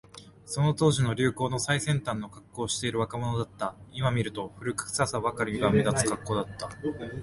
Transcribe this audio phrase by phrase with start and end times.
[0.47, 3.75] その当時の流行の最先端のカッコをしている若者だった。
[3.91, 6.71] 今見ると、古臭さばかりが目立つカッコだった。